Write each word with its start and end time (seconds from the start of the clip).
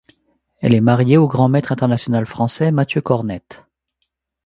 Elle 0.61 0.73
est 0.73 0.81
mariée 0.81 1.17
au 1.17 1.27
grand 1.27 1.47
maître 1.47 1.71
international 1.71 2.25
français 2.25 2.71
Matthieu 2.71 3.01
Cornette. 3.01 3.67